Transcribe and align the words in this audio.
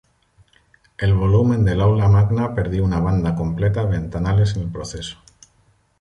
El 1.07 1.13
volumen 1.19 1.63
del 1.63 1.79
Aula 1.79 2.07
Magna 2.09 2.55
perdió 2.55 2.83
una 2.83 2.99
banda 2.99 3.35
completa 3.35 3.83
de 3.83 3.99
ventanales 3.99 4.55
en 4.55 4.63
el 4.63 4.71
proceso. 4.71 5.19